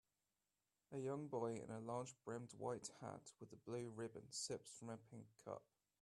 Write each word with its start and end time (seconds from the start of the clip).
A 0.93 0.97
young 0.97 1.27
boy 1.27 1.61
in 1.63 1.69
a 1.69 1.79
large 1.79 2.15
brimmed 2.25 2.53
white 2.57 2.89
hat 3.01 3.33
with 3.39 3.53
a 3.53 3.55
blue 3.55 3.87
ribbon 3.95 4.31
sips 4.31 4.71
from 4.71 4.89
a 4.89 4.97
pink 4.97 5.27
cup 5.45 5.61